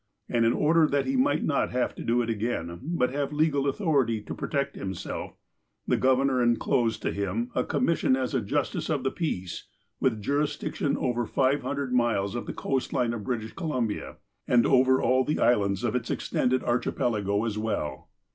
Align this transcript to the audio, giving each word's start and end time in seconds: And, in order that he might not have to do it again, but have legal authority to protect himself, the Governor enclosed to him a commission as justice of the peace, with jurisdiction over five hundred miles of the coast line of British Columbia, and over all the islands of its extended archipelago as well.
And, 0.27 0.45
in 0.47 0.53
order 0.53 0.87
that 0.87 1.05
he 1.05 1.15
might 1.15 1.43
not 1.43 1.69
have 1.69 1.93
to 1.93 2.03
do 2.03 2.23
it 2.23 2.29
again, 2.31 2.79
but 2.83 3.11
have 3.11 3.31
legal 3.31 3.69
authority 3.69 4.19
to 4.23 4.33
protect 4.33 4.75
himself, 4.75 5.37
the 5.87 5.95
Governor 5.95 6.41
enclosed 6.41 7.03
to 7.03 7.11
him 7.11 7.51
a 7.53 7.63
commission 7.63 8.15
as 8.15 8.33
justice 8.45 8.89
of 8.89 9.03
the 9.03 9.11
peace, 9.11 9.67
with 9.99 10.19
jurisdiction 10.19 10.97
over 10.97 11.27
five 11.27 11.61
hundred 11.61 11.93
miles 11.93 12.33
of 12.33 12.47
the 12.47 12.53
coast 12.53 12.93
line 12.93 13.13
of 13.13 13.25
British 13.25 13.53
Columbia, 13.53 14.15
and 14.47 14.65
over 14.65 14.99
all 14.99 15.23
the 15.23 15.39
islands 15.39 15.83
of 15.83 15.93
its 15.93 16.09
extended 16.09 16.63
archipelago 16.63 17.45
as 17.45 17.59
well. 17.59 18.09